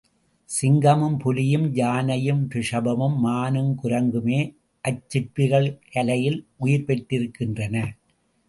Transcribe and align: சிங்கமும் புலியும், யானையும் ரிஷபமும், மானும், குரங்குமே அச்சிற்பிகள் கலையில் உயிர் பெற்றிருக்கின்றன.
சிங்கமும் 0.49 1.17
புலியும், 1.17 1.75
யானையும் 1.75 2.47
ரிஷபமும், 2.49 3.17
மானும், 3.19 3.75
குரங்குமே 3.83 4.39
அச்சிற்பிகள் 4.83 5.69
கலையில் 5.91 6.47
உயிர் 6.57 6.85
பெற்றிருக்கின்றன. 6.87 7.75